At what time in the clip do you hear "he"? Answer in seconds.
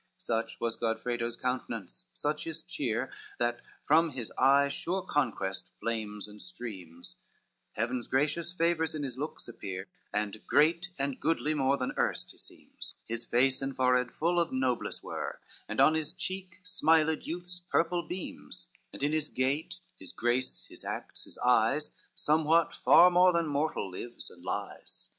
12.31-12.39